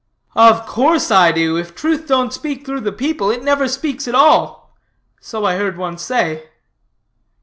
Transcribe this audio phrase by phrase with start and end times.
[0.35, 1.57] "Of course I do.
[1.57, 4.75] If Truth don't speak through the people, it never speaks at all;
[5.19, 6.49] so I heard one say."